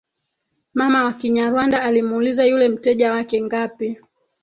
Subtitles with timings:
[0.73, 3.99] mama wa Kinyarwanda alimuuliza yule mteja wake ngapi